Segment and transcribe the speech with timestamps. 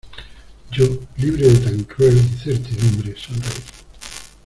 [0.71, 3.63] yo, libre de tan cruel incertidumbre, sonreí: